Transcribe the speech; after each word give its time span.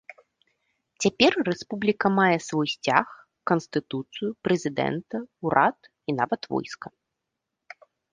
Цяпер 1.05 1.33
рэспубліка 1.49 2.07
мае 2.19 2.37
свой 2.47 2.67
сцяг, 2.75 3.05
канстытуцыю, 3.51 4.29
прэзідэнта, 4.47 5.17
урад 5.47 5.79
і 5.91 6.11
нават 6.21 6.41
войска. 6.55 6.87